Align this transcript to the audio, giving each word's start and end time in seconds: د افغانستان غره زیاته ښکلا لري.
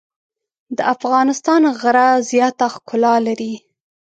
د 0.77 0.79
افغانستان 0.93 1.61
غره 1.79 2.09
زیاته 2.31 2.65
ښکلا 2.73 3.15
لري. 3.27 3.53